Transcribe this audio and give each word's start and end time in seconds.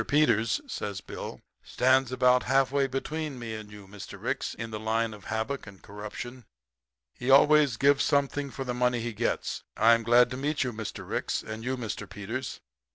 Peters,' 0.07 0.59
says 0.65 0.99
Bill, 0.99 1.43
'stands 1.63 2.11
about 2.11 2.41
halfway 2.41 2.87
between 2.87 3.37
me 3.37 3.53
and 3.53 3.71
you, 3.71 3.87
Mr. 3.87 4.19
Ricks, 4.19 4.55
in 4.55 4.71
the 4.71 4.79
line 4.79 5.13
of 5.13 5.25
havoc 5.25 5.67
and 5.67 5.79
corruption. 5.83 6.43
He 7.13 7.29
always 7.29 7.77
gives 7.77 8.03
something 8.03 8.49
for 8.49 8.63
the 8.63 8.73
money 8.73 9.01
he 9.01 9.13
gets. 9.13 9.61
I'm 9.77 10.01
glad 10.01 10.31
to 10.31 10.37
meet 10.37 10.63
you, 10.63 10.73
Mr. 10.73 11.07
Ricks 11.07 11.43
you 11.43 11.49
and 11.51 11.63
Mr. 11.63 12.09
Peters. 12.09 12.61